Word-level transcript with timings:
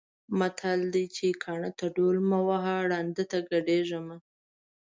متل 0.39 0.79
دی 0.93 1.05
چې: 1.15 1.27
کاڼۀ 1.43 1.71
ته 1.79 1.85
ډول 1.95 2.17
مه 2.29 2.39
وهه، 2.47 2.75
ړانده 2.89 3.23
ته 3.31 3.37
ګډېږه 3.51 3.99
مه. 4.07 4.17